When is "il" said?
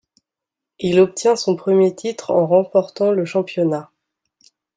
0.79-0.99